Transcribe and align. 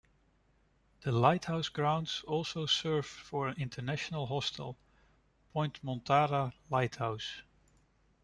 The 1.01 1.11
lighthouse 1.11 1.69
grounds 1.69 2.23
also 2.27 2.65
serve 2.65 3.05
for 3.05 3.47
an 3.49 3.57
international 3.59 4.25
hostel, 4.25 4.75
Point 5.53 5.79
Montara 5.85 6.53
Lighthouse. 6.71 7.43